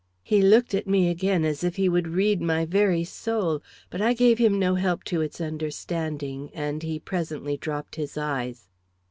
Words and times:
He 0.23 0.41
looked 0.41 0.73
at 0.73 0.87
me 0.87 1.11
again 1.11 1.45
as 1.45 1.63
if 1.63 1.75
he 1.75 1.87
would 1.87 2.07
read 2.07 2.41
my 2.41 2.65
very 2.65 3.03
soul, 3.03 3.61
but 3.91 4.01
I 4.01 4.15
gave 4.15 4.39
him 4.39 4.57
no 4.57 4.73
help 4.73 5.03
to 5.03 5.21
its 5.21 5.39
understanding, 5.39 6.49
and 6.55 6.81
he 6.81 6.97
presently 6.99 7.55
dropped 7.55 7.97
his 7.97 8.17
eyes. 8.17 8.67